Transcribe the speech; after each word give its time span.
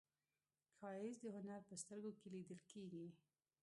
ښایست 0.77 1.19
د 1.23 1.25
هنر 1.35 1.61
په 1.69 1.75
سترګو 1.81 2.11
کې 2.19 2.27
لیدل 2.35 2.59
کېږي 2.71 3.05